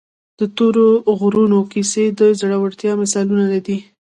د 0.39 0.41
تورې 0.55 0.87
غرونو 1.19 1.59
کیسې 1.71 2.05
د 2.19 2.21
زړورتیا 2.39 2.91
مثالونه 3.01 3.57
دي. 3.65 3.77